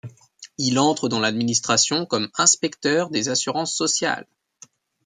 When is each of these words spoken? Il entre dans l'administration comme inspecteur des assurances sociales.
Il 0.57 0.79
entre 0.79 1.09
dans 1.09 1.19
l'administration 1.19 2.07
comme 2.07 2.29
inspecteur 2.39 3.11
des 3.11 3.29
assurances 3.29 3.75
sociales. 3.75 4.25